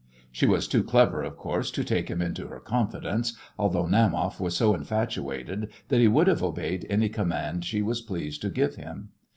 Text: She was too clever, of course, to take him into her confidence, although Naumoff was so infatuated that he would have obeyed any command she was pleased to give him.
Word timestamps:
She 0.31 0.47
was 0.47 0.67
too 0.67 0.83
clever, 0.83 1.21
of 1.21 1.37
course, 1.37 1.69
to 1.69 1.83
take 1.83 2.09
him 2.09 2.23
into 2.23 2.47
her 2.47 2.59
confidence, 2.59 3.33
although 3.59 3.85
Naumoff 3.85 4.39
was 4.39 4.57
so 4.57 4.73
infatuated 4.73 5.69
that 5.89 5.99
he 5.99 6.07
would 6.07 6.25
have 6.25 6.41
obeyed 6.41 6.87
any 6.89 7.07
command 7.07 7.65
she 7.65 7.83
was 7.83 8.01
pleased 8.01 8.41
to 8.41 8.49
give 8.49 8.73
him. 8.77 9.09